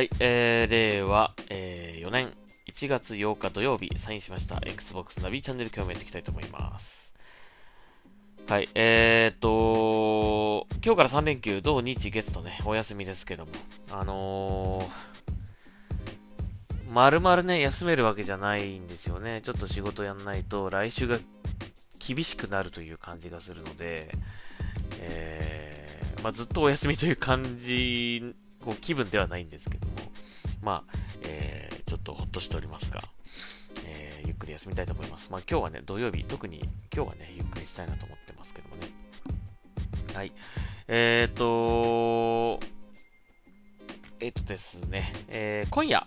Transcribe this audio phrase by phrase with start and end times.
[0.00, 2.30] はい、えー、令和、えー、4年
[2.72, 7.14] 1月8日土曜日、サインしました Xbox ナビチャンネル今日もやっていきたいと思います。
[8.48, 13.52] はい、えーと、今日から3連休、土日月とね、お休みですけども、
[13.90, 19.42] あのー、まるまるね、休めるわけじゃないんですよね。
[19.42, 21.18] ちょっと仕事やんないと、来週が
[21.98, 24.10] 厳しくなるという感じがするので、
[24.98, 29.92] えー、まあ、ずっとお休みという感じこう気分ではないんですけども、
[30.62, 30.92] まあ、
[31.22, 33.02] えー、ちょっとほっとしておりますが、
[33.84, 35.32] えー、ゆっくり休みたいと思います。
[35.32, 36.60] まあ今日はね、土曜日、特に
[36.94, 38.88] 今日はね、ゆっくりしたいなと思ってますけどもね。
[40.14, 40.32] はい。
[40.88, 42.60] えっ、ー、と
[44.20, 46.06] えっ、ー、とですね、えー、今夜、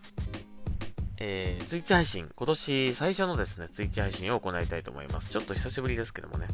[1.17, 5.31] えー、ツイッチ配信、今年最初のですね、ツイッチ配信を行いたいと思います。
[5.31, 6.47] ちょっと久しぶりですけどもね。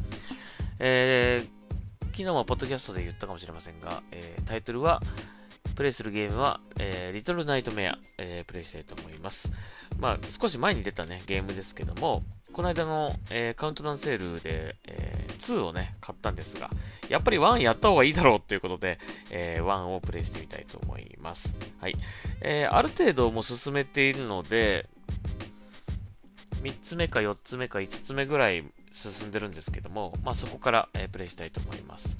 [0.78, 5.02] えー、昨日はポッドキャストで言ったかもしれませんが、えー、タイトルは、
[5.80, 9.50] プレイするゲームは、えー、リトルナイトメア、えー、プレイしたいと思います。
[9.98, 16.68] まあ、少し前に出たね、ゲームですけども、この間の、えー、カウントダウンセールで、えー、2をね、買ったんですが、
[17.08, 18.98] やっぱり1やった方がいいだろうということで、
[19.30, 21.56] えー、1をプレイしてみたいと思います。
[21.80, 21.94] はい。
[22.42, 24.86] えー、ある程度も進めているので、
[26.60, 32.18] 3つ目か4つ目か5つ目ぐらい進んでるんですけども、まあそこから、えー、プレイしたいと思います。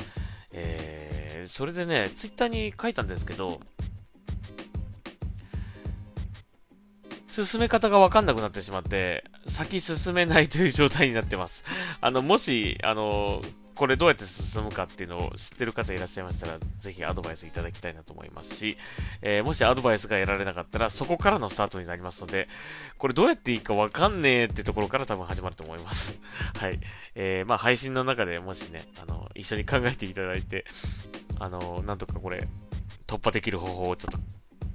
[0.53, 3.61] えー、それでね、ツイッターに書いたんですけど、
[7.29, 11.65] 進め方がわかんなくなってしまって、先進めないという状態になってます。
[12.01, 13.43] あの、もし、あの、
[13.81, 18.77] これどうやって進むかっていうのを知ってる方いらっしゃいましたら、ぜひアドバイスいただきたいなと思いますし、
[19.23, 22.47] えー、もしアドバイスが得られなかったら、そこからのスタートになりますので、
[22.99, 26.19] これどうやっていいかわかんねえってところから多分始まると思います。
[26.61, 26.79] はい。
[27.15, 30.67] えー、まあ配信の中でもしね、あの、一緒に考えていただいて、
[31.39, 32.47] あの、なんとかこれ、
[33.07, 34.19] 突破できる方法をちょっと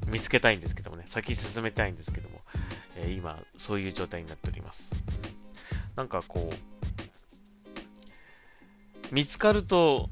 [0.10, 2.42] 見つけたいんですけどもね、先進めたいんですけども、
[2.96, 4.96] えー、今、そういう状態になっております。
[5.96, 6.75] なんかこう、
[9.12, 10.10] 見つかると、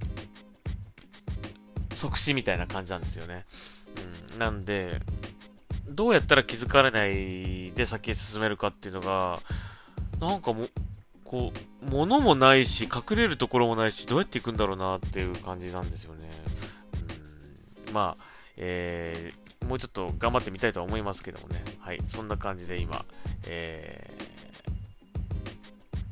[1.93, 3.45] 即死みたいな感じなんですよね。
[4.33, 4.99] うん、なんで、
[5.89, 9.39] どうやったら気づかれないで先へ進めるかっていうのが、
[10.19, 10.67] なんかも、
[11.23, 16.29] こう、物もないし、隠れるところもないし、どうやって行くんだろうなっていう感じなんですよね。
[17.87, 18.23] うん、まあ、
[18.57, 21.63] えー、もうちょっと頑張ってみたいとは思いますけどもね。
[21.79, 23.05] はい、そんな感じで今、
[23.47, 24.23] えー、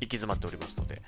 [0.00, 1.02] き詰まっておりますので、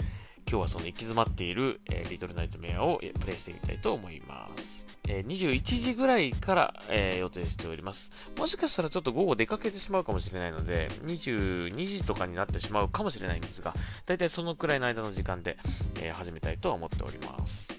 [0.54, 4.87] 今日はその行き詰まっている、えー、リトルナイトメアをプレイしてみたいと思います。
[5.09, 8.31] えー、21時ぐらいから、えー、予定しております。
[8.38, 13.75] もしかしたらちょっと午後出かけてしまうかもしれないので、22時とかになってしまうかもしれないんですが、
[14.06, 15.56] だいたいそのくらいの間の時間で、
[16.00, 17.75] え始めたいと思っております。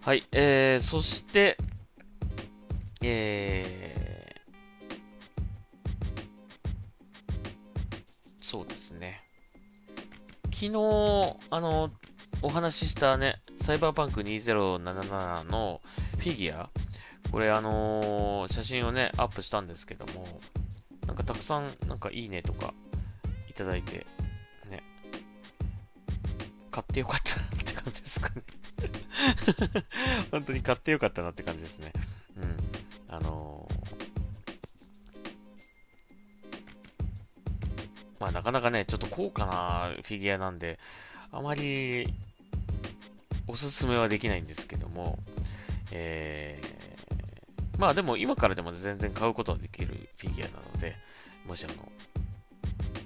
[0.00, 1.58] はい、えー、そして、
[3.02, 9.33] えー、そうですね。
[10.54, 11.90] 昨日、あの、
[12.40, 15.80] お話ししたね、サイバーパンク2077の
[16.12, 16.70] フィギュア、
[17.32, 20.28] これあのー、写真をね、アップしたんですけども、
[21.08, 22.72] なんかたくさん、なんかいいねとか
[23.50, 24.06] いただいて、
[24.70, 24.84] ね、
[26.70, 28.42] 買ってよかったなって感じですかね
[30.30, 31.92] 本当に買ってよかったなって感じですね。
[32.36, 32.56] うん。
[33.08, 33.53] あの
[38.24, 40.78] まあなかなかね、ちょっと高価なフィギュアなんで、
[41.30, 42.08] あまり
[43.46, 45.18] おすすめはできないんですけども、
[45.92, 50.96] えー、まあでも今からでも全然買うことはできるフィギュアなので、
[51.46, 51.74] もしあの、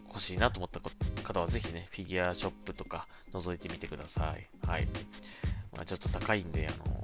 [0.06, 0.78] 欲しいなと思った
[1.24, 4.46] 方はぜひね、フィギュアショップとか覗いてみてください。
[4.68, 4.86] はい。
[5.74, 6.97] まあちょっと高いんで、あの、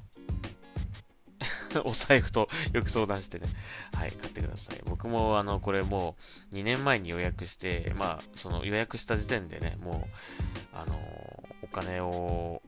[1.85, 3.49] お財布とよく相談してね、
[3.95, 4.81] はい、買ってください。
[4.85, 6.17] 僕も、あの、これも
[6.53, 10.09] う2年前に予約して、まあ、その予約した時点でね、も
[10.75, 10.99] う、あの、
[11.63, 12.63] お金を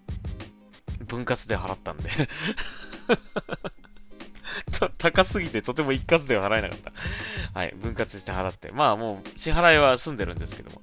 [1.07, 2.11] 分割で払ったんで
[4.99, 6.93] 高すぎてとても一括では払えなかった。
[7.59, 8.73] はい、分割して払って。
[8.73, 10.83] まあもう支払いは済んでるんですけども、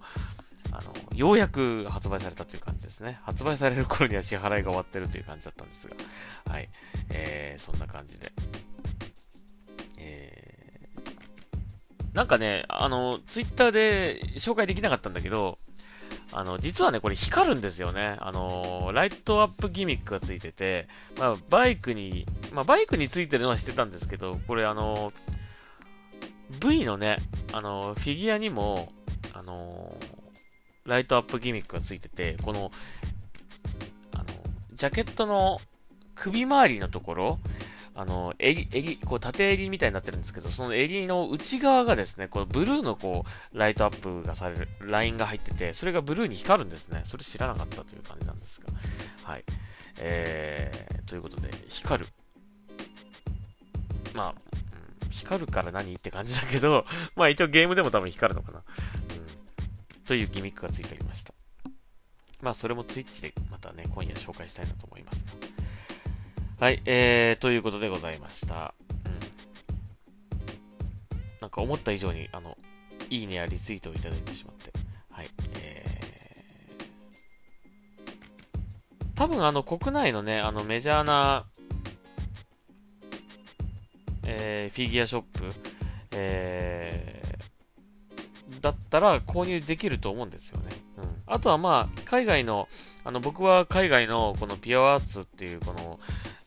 [0.74, 3.20] あの、ようやく発売されたという感じですね。
[3.24, 5.96] 発売される頃には支払いが終わってるという感じだったんですが、
[6.52, 6.70] はい。
[7.10, 8.32] えー、そんな感じで。
[10.00, 15.60] えー、なんかね、あの、ツイッターで紹介できなかったんだけど、
[16.32, 18.18] あの、実はね、これ光るんですよね。
[18.20, 20.88] あのライトアップギミックがついてて、
[21.20, 25.14] まあ、バイクに、まあ、バイクについてるのは知ってたんですけど、これあの
[26.60, 27.18] V のね、
[27.52, 28.92] あのフィギュアにも、
[29.34, 29.96] あの
[30.86, 32.72] ライトアップギミックがついてて、この、
[34.14, 34.26] あの、
[34.74, 35.60] ジャケットの
[36.16, 37.40] 首周りのところ、
[37.96, 47.02] あの、襟、襟、こう縦襟みたいになってるんですけど、その襟の内側がですね、このブルーのこう、ライトアップがされる、ラインが入ってて、それがブルーに光るんですね。
[47.06, 48.68] それ知らなかったという感じなんですが。
[49.24, 49.44] はい。
[50.00, 52.10] えー、ということで、光る。
[54.16, 56.86] まあ、うん、光るから何って感じだけど、
[57.16, 58.64] まあ一応ゲームでも多分光るのかな。
[59.18, 59.23] うん。
[60.06, 61.34] というギミックがついておりました。
[62.42, 65.32] まあそれもツイッチでまたね、今夜紹介したいなと思いますが。
[66.66, 68.74] はい、えー、ということでございました。
[69.06, 69.20] うん。
[71.42, 72.58] なんか思った以上に、あの、
[73.10, 74.72] いいねやリツイートをいただいてしまって。
[75.10, 75.30] はい、
[75.60, 81.46] えー、多分あの、国内のね、あの、メジャーな、
[84.26, 85.52] えー、フィギュアショップ、
[86.12, 86.73] えー、
[88.64, 90.66] だったら購入できると思うんですよね。
[90.98, 91.22] うん。
[91.28, 92.70] あとはまあ、海外の、
[93.04, 96.00] あの、僕は海外のこのピュアアーツっていうこの、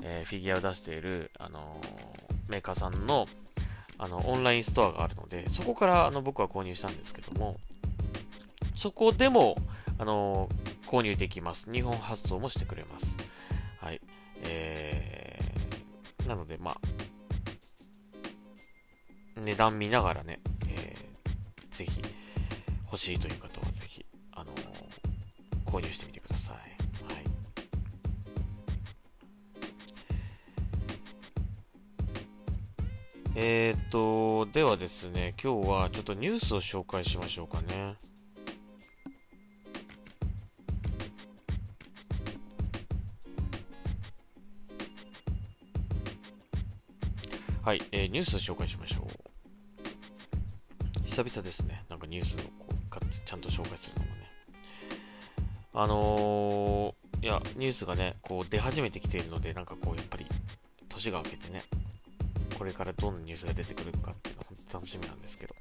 [0.03, 3.27] えー、フィギュアを出している、あのー、メーカーさんの、
[3.99, 7.59] あの、オンラインストアがあるので、そこからあの僕は購入したんですけども、
[8.73, 9.59] そこでも、
[9.99, 11.71] あのー、購入できます。
[11.71, 13.19] 日本発送もしてくれます。
[13.79, 14.01] はい。
[14.45, 16.77] えー、なので、まあ、
[19.39, 22.01] 値段見ながらね、えー、ぜひ、
[22.97, 26.57] 欲しいという方はぜひ、あのー、購入してみてください。
[26.57, 27.25] はい。
[33.35, 37.97] えー、っと、ではですね、今日はちょっとニュースを紹介しましょうかね。
[47.63, 49.27] はい、えー、ニュースを紹介しましょう。
[51.05, 51.85] 久々ですね。
[51.91, 52.66] なんかニュースを
[53.01, 54.27] ちゃんと紹介するのもね。
[55.75, 60.27] あのー、いや、ニュースがね、こう出始めてきているので、なんかこう、やっぱり、
[60.89, 61.63] 年が明けてね、
[62.59, 65.55] これからどんなニュースが出てくるかっていうのは本当に楽しみなんですけど。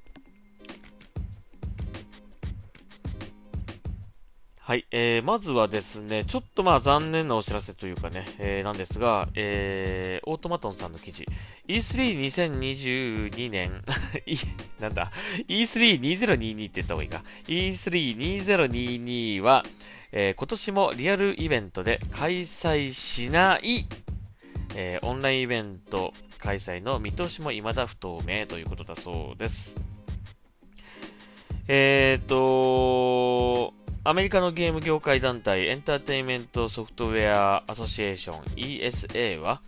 [4.66, 11.28] はい、えー、まずはですね、ちょっとまあ残念なお知らせというかね、えー、なんですが、えー、オートマトンさんの記事、
[11.68, 13.84] E32022 年、
[14.82, 15.12] なんだ、
[15.48, 19.64] E32022 って言った方がいいか、E32022 は、
[20.12, 23.86] えー、今年もリアルイベントで開催しない、
[24.74, 29.80] えー、オンラインイベント開催の見通しも未だ不透明ということだそうです。
[31.68, 39.62] えっ、ー、と、アメリカのゲーム業界団体エンターテインメントソフトウェアアソシエーション ESA は、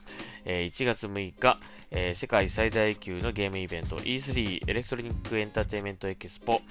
[0.46, 1.58] え1月6日、
[1.90, 6.62] え世界最大級のゲームイベント E3 エレクトロニックエンターテインメントエキスポ、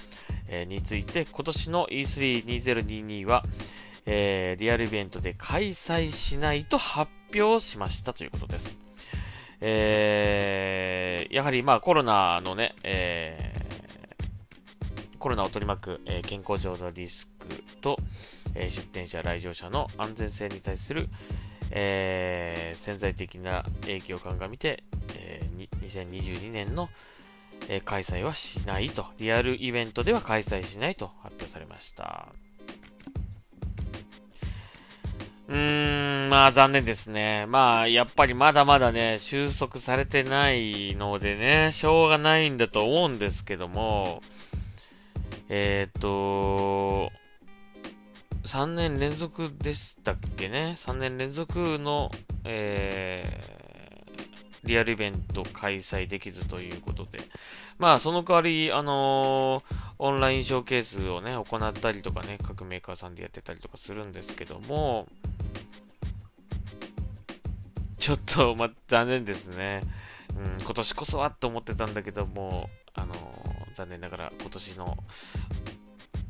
[0.47, 3.43] えについて今年の E3 2022 は、
[4.05, 8.79] えリアルイベントで開催しないと発表しましたということです。
[9.59, 17.36] えー、やはりまあコロナのね、えー、コロナを取り巻く、え、健康上のリスク
[17.81, 17.97] と、
[18.55, 21.07] え、出店者、来場者の安全性に対する、
[21.71, 24.83] えー、潜在的な影響を鑑みて、
[25.15, 26.89] えー、2022年の、
[27.67, 32.27] えー、開催はしないと、リアルイベントでは開催しないと発表されました。
[35.47, 37.45] うーん、まあ残念ですね。
[37.47, 44.21] まあやっぱりまだまだね、収束されてないのでね、しょうがないんだと思うんですけども、
[45.49, 47.11] えっ、と、
[48.47, 52.09] 3年連続でしたっけね ?3 年連続の、
[52.45, 57.19] えー、リアルイベント開催できずということで。
[57.77, 65.09] まあ、その代わり、あのー、オンラインショーケースをね、行ったりとかね、各メーカーさんでやってたりとかするんですけども、
[67.97, 69.81] ちょっと、ま、残念ですね。
[70.37, 74.97] うん、今年こそはと思ってたんだけども、あのー、残念ながら今年の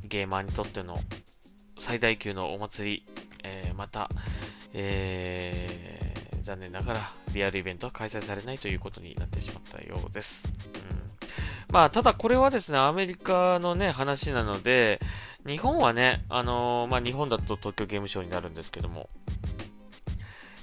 [0.04, 0.98] ゲーマーにとっての
[1.88, 3.04] 最大級のお祭り、
[3.46, 4.10] えー、また、
[4.74, 7.00] えー、残念ながら
[7.34, 10.50] リアルイベントは開催されないということになってしまったようです。
[11.70, 15.00] うん、まあ、ただこれはですね、アメリカのね、話なので、
[15.46, 19.08] 日本はね、あのー、まあ、日本だと東京ゲームショウになるんですけども、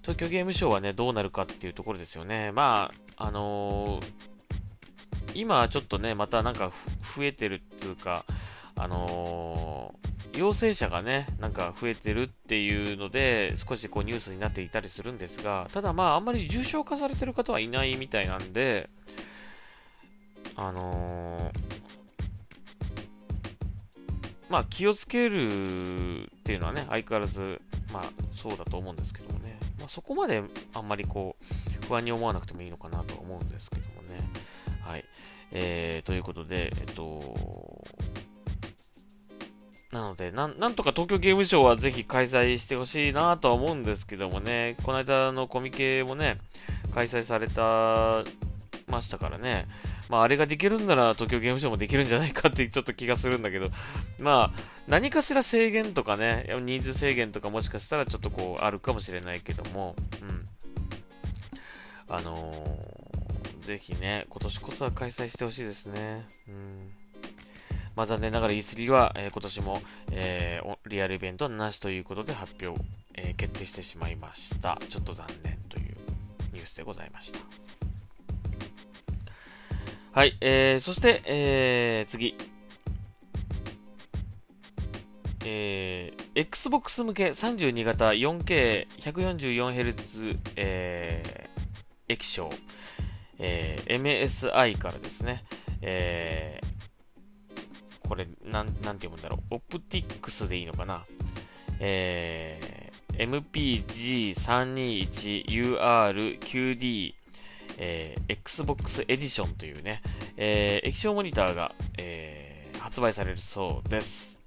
[0.03, 2.53] 東京ゲームショウはね、どうなるかっていうところですよね。
[2.53, 4.05] まあ、あのー、
[5.33, 6.71] 今ちょっとね、またなんか
[7.17, 8.27] 増えてるっていうか、
[8.77, 18.89] あのー陽性者がね、なんか増えてるっていうので、少しこうニュースになっていたりするんですが、ただまあ、あんまり重症化されてる方はいないみたいなんで、
[20.57, 21.61] あのー、
[24.51, 27.61] まあ、気をつけるっていうのはね、相変わらず、
[27.93, 30.43] まあ、そうだと思うんですけどもね、まあ、そこまで
[30.75, 34.21] あんまりこう、不安に思わなくてもいいのかなと思うんですけどもね。
[34.83, 35.05] はい。
[35.53, 37.85] えー、ということで、えっと、
[39.95, 46.39] なので、なん、なんとか東京ゲームショウはぜひ開催してほしいなとは思うんですけどもね、この間のコミケもね、
[46.93, 48.25] 開催された、
[48.91, 49.67] ましたからね、
[50.11, 53.71] まあ、あれができるんなら東京ゲームショウもできるんじゃないかってちょっと気がするんだけど、
[54.19, 60.49] まあ、何かしら制限とかね、人数制限とかもしかしたらちょっとこう、あるかもしれないけども、うん。
[62.09, 66.27] あのー、ぜひね、今年こそは開催してほしいですね。
[66.49, 67.04] うん。
[67.97, 72.83] まあ、残念ながら E3 は、えー、今年も、えー、リアルイベントなしということで発表、
[73.15, 74.79] えー、決定してしまいました。
[74.89, 75.95] ちょっと残念という
[76.53, 77.39] ニュースでございました。
[80.13, 82.37] はい、えー、そして、えー、次。
[85.47, 92.49] えー、Xbox 向け32型 4K144Hz、えー、液晶、
[93.39, 95.45] えー、MSI からですね、
[95.83, 96.64] え、
[98.55, 99.57] なん、なんて読むんだろう。
[99.57, 101.03] オプティックスでいいのかな。
[101.81, 103.45] えー、
[104.33, 107.15] MPG321URQD、
[107.79, 110.01] えー、Xbox エディションというね、
[110.37, 114.41] えー、液晶モニターが、えー、発売されるそうです。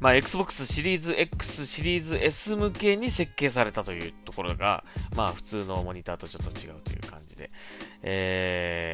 [0.00, 4.82] まあ、Xbox シリーズ X、シリーズ S 向けに設計されたというところが、
[5.14, 7.50] まあ、普通のモニターとちょっと違うという感じで、
[8.02, 8.93] え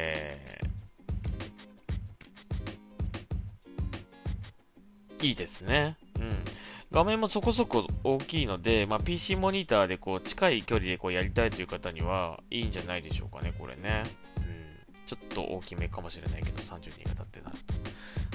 [5.21, 5.97] いいですね。
[6.19, 6.43] うん。
[6.91, 14.03] 画面もそこそこ大きいので、まあ、PC モニターでこう近い距離でこうやりたいという方にはいいんじゃないでしょうかね、これね。
[14.37, 15.05] うん。
[15.05, 17.57] ちょっと大きめかもしれないけど、32型ってなる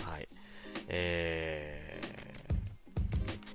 [0.02, 0.10] と。
[0.10, 0.26] はい。
[0.88, 2.54] えー、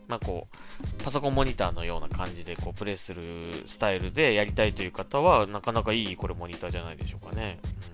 [0.08, 7.60] まあこう、パソコンモニターのような感じでこうプレイするスタイルでやりたいという方は、なかなかいいこれモニターじゃないでしょうかね。
[7.86, 7.91] うん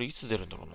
[0.00, 0.66] これいつ出るんだろう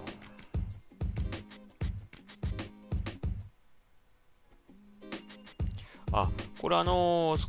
[6.13, 6.19] な。
[6.21, 6.29] あ、
[6.61, 7.47] これあのー、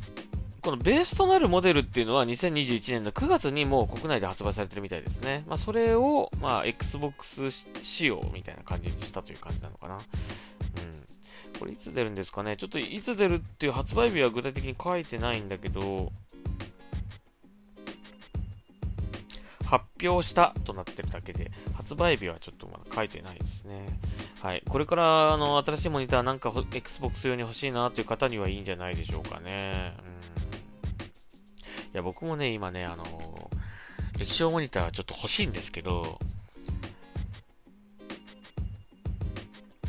[0.61, 5.43] このベースとなるモデルっていうのは2021年の9月にもう国内で発売されてるみたいですね。
[5.45, 7.47] まあ、それを、まあ、Xbox
[7.83, 9.97] 仕様みたいな感じにしたという感じなのかな。
[9.97, 10.01] うん。
[11.59, 16.11] これいつ出るんですかねちょっといつ出るっていう発売日は具体的に書いてないんだけど、
[20.03, 23.85] 表したとなってるだけで、発売日はちょっとまだ書いてないですね。
[24.41, 24.63] はい。
[24.67, 29.93] これから、あの、新しいモニターなんか Xbox 用に欲しいなという方にはいいんじゃないでしょうかね。
[29.99, 30.07] うん。
[30.07, 30.11] い
[31.93, 33.05] や、僕もね、今ね、あの、
[34.19, 36.19] 液晶モニターちょっと欲しいんですけど、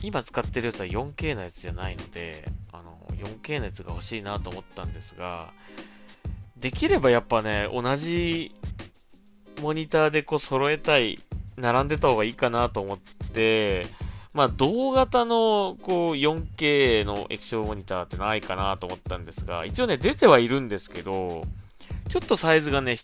[0.02, 5.52] 今使ってるやつは 4K のやつじゃないので、あの、4K のやつが欲しいなと思ったんですが、
[6.56, 8.54] できればやっぱね、同じ
[9.60, 11.18] モニターでこう揃えたい、
[11.56, 12.98] 並んでた方がいいかなと思っ
[13.32, 13.86] て、
[14.34, 21.44] まあ、同型の、こう、4K の液晶モニターってないかなと思ったんですが、一応ね、出てはいるんですけど、
[22.08, 22.96] ちょっとサイズがね、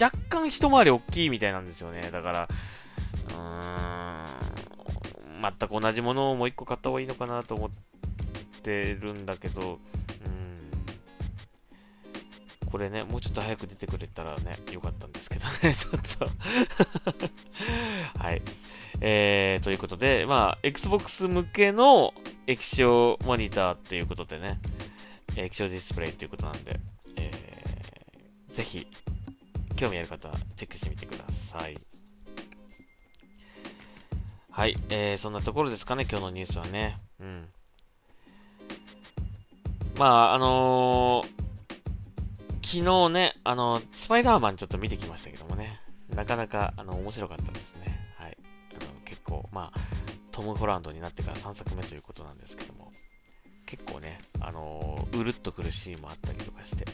[0.00, 2.10] 若干一回り大きいみたいなんですよね。
[2.10, 2.48] だから、
[3.28, 7.70] うーん、全く同じものをもう一個買った方がいいのかなと思っ
[8.62, 9.78] てるんだけど、
[12.70, 16.30] これね、もうちょっと早く出てくれたらね、よかったんですけどね、 ちょっと
[18.22, 18.42] はい。
[19.00, 22.14] えー、ということで、まあ、Xbox 向けの
[22.46, 24.60] 液晶モニターっていうことでね、
[25.36, 26.78] 液晶ディスプレイっていうことなんで、
[27.16, 28.86] えー、ぜひ、
[29.76, 31.76] 興味ある方はチェックしてみてください。
[34.50, 36.98] はい、えー、そんなところですかね、今日のニュースはね。
[37.18, 37.48] うん。
[39.96, 41.39] まあ、あのー、
[42.70, 45.80] 昨日ね、あの、スパイダーマンちょっと見てきましたけどもね、
[46.14, 47.98] なかなか、あの、面白かったですね。
[48.16, 48.38] はい。
[48.80, 49.80] あの、結構、まあ、
[50.30, 52.92] トム・ホランドになってから3作目ということなんですけども、
[53.66, 56.84] 結構ね、あのうるっとくるシーンもあったりとかして、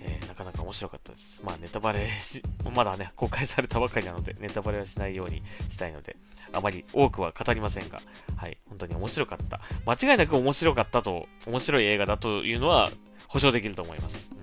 [0.00, 1.42] えー、なかなか面白かったです。
[1.44, 2.40] まあ、ネタバレし、
[2.72, 6.14] まだね、公開されたばかりなので、ネタバレはしないようにしたいので、
[6.52, 8.00] あまり多くは語りませんが、
[8.36, 9.60] はい、本当に面白かった。
[9.86, 12.92] 間違いなく面白かったと、面白い映画だというのは
[13.26, 14.35] 保証できると思います。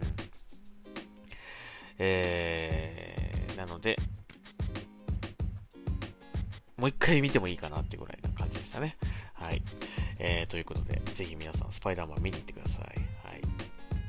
[2.06, 3.98] えー、なので、
[6.78, 8.98] もう一回見てもいいかなってぐらいな感じでしたね。
[9.34, 9.62] はい。
[10.20, 12.86] えー、ということで、ぜひ皆さん、スパイダーマン見に行ってください。
[13.26, 13.42] はい。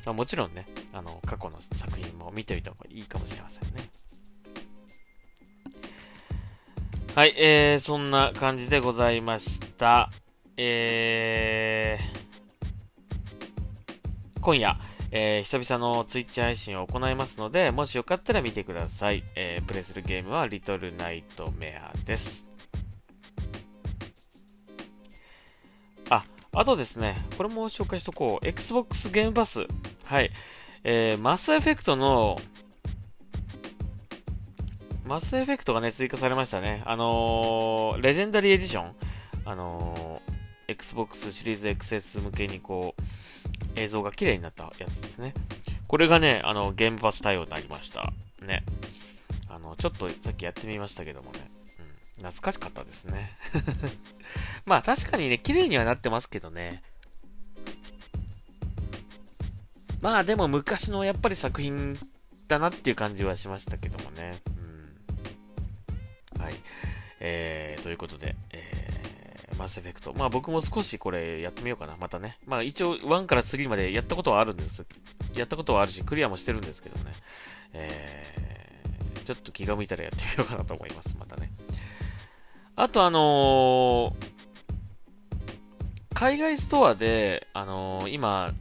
[0.04, 3.88] まあ、もちろんね、あの、過去の作品も見ておいた方がいいかもしれませんね。
[7.14, 10.10] はい、えー、そんな感じでございました。
[10.56, 14.73] えー、今夜、
[15.16, 19.22] えー、久々のツイッチ配信を行いますので、もしよかったら見てください。
[19.36, 22.48] えー、プレイするゲームはリトルナイトメアです。
[26.10, 28.46] あ、あとですね、これも紹介しとこう。
[28.46, 29.68] Xbox ゲームパス。
[30.02, 30.32] はい。
[30.82, 32.36] えー、マスエフェクトの
[35.06, 36.82] マスエフェクトがね、追加されましたね。
[36.86, 38.92] あのー、レジェンダリーエディション。
[39.44, 43.02] あのー、Xbox シリーズ XS 向けにこう、
[43.76, 45.34] 映像が綺麗になったやつですね。
[45.86, 48.12] これがね、あの、ゲームパス対応になりました。
[48.42, 48.64] ね。
[49.48, 51.50] あの、ちょっとさっきやってみましたけどもね。
[52.18, 53.30] うん、懐かしかったですね。
[54.66, 56.82] まあ確かにね、綺麗にはなってますけどね。
[60.00, 61.98] まあでも昔のやっぱり作品
[62.46, 64.38] だなっていう感じはしましたけどもね。
[66.36, 66.54] うんはい。
[67.20, 68.83] えー、ということで、えー、
[69.58, 70.12] マスエフェクト。
[70.14, 71.96] まあ僕も少しこれやってみようかな。
[72.00, 72.36] またね。
[72.46, 74.84] まあ一応1から3までやったことはあるんです。
[75.34, 77.12] やったことはあるし、クリアもしてるんですけどね。
[77.72, 81.16] えー、ちょっと気が向いたらやってみようかなと思います。
[81.18, 81.50] またね。
[82.76, 84.14] あとあのー、
[86.14, 88.52] 海外ストアで、あのー、今、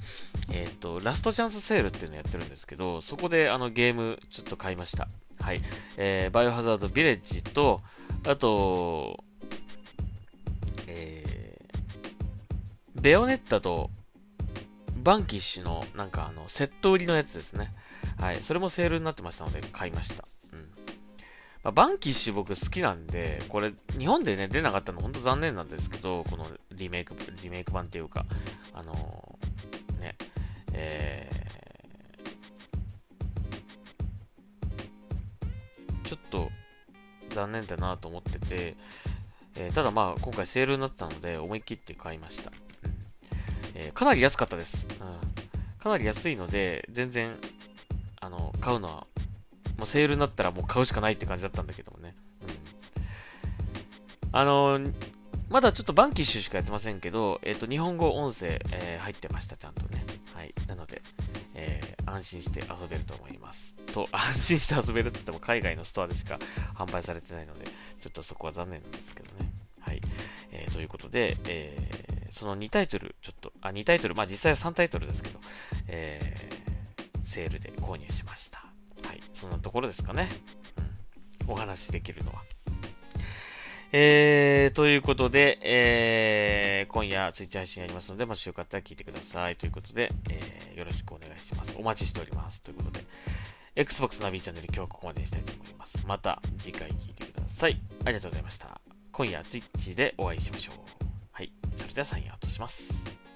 [0.52, 5.08] えっ、ー、と、ラストチャンスセールっていうのやってるんですけど、そこであのゲームちょっと買いました。
[5.40, 5.62] はい。
[5.98, 7.82] えー、バイオハザードビレッジと、
[8.28, 9.24] あと、
[13.04, 13.90] ベオネッタと、
[15.04, 17.74] バンキッシュの、なんかあの、セット売りのやつですね。
[18.18, 18.42] はい。
[18.42, 20.24] それもセールになってましたので、買いました。
[20.54, 20.60] うん。
[20.60, 20.66] ま
[21.66, 28.26] あ、バンキッシュ僕好きなんで、これ、日本でね、出なかったの本当残念なんですけど、このリメイク、リメイク版っていうか、
[28.74, 30.16] あのー、ね、
[30.72, 36.50] えー、ちょっと
[37.32, 38.78] 残念だなと思ってて、
[39.56, 42.52] えー、ただまあ今回セールになってたので思い切って買いました。
[42.86, 42.93] うん
[43.76, 44.98] えー、かなり安かったです、うん。
[45.80, 47.36] かなり安いので全然
[48.20, 49.08] あの買うのは
[49.78, 52.16] もうセールになったらもう買うしかないって感じだったんだけどもね。
[52.42, 52.50] うん、
[54.32, 54.80] あの、
[55.50, 60.04] まだちょっとバンキッシュしかやってませんけど、えっ、ー、と日本語音声、え入ってました、ちゃんとね。
[60.34, 60.54] はい。
[60.68, 61.02] なので、
[61.54, 63.76] え安心して遊べると思います。
[63.94, 66.40] と、 安心して遊べるって言っても海外のストアでしか
[66.76, 69.52] 販売されてないので、ちょっとそこは残念なんですけどね。
[69.80, 70.02] はい。
[70.52, 73.03] えー、ということで、えー、その2タイトル、
[73.64, 75.40] あ、2タイトル、まあ実際は3タイトルですけど、
[75.88, 78.60] えー、セールで購入しました。
[79.08, 79.22] はい。
[79.32, 80.28] そんなところですかね。
[81.48, 81.52] うん。
[81.54, 82.44] お話しできるのは。
[83.96, 89.56] えー、ということで、えー、今夜ツイッチ配信やりますので、もしよかったら聞いてください。
[89.56, 91.76] ということで、えー、よろしくお願いします。
[91.78, 92.62] お待ちしております。
[92.64, 93.06] ということで、
[93.76, 96.04] Xbox ナビチャンネル今日はここまでにしたいと思います。
[96.08, 97.80] また次回聞いてください。
[98.04, 98.82] ありがとうございました。
[99.12, 100.76] 今夜ツイッチでお会いしましょう。
[101.32, 101.52] はい。
[101.76, 103.33] それではサインアウトします。